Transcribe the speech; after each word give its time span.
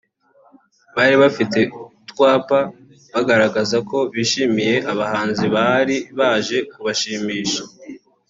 bari 0.95 1.15
bafite 1.23 1.59
utwapa 2.03 2.59
bagaragaza 3.13 3.77
ko 3.89 3.97
bishimiye 4.15 4.75
abahanzi 4.91 5.45
bari 5.55 5.97
baje 6.19 6.57
kubashimisha 6.71 7.61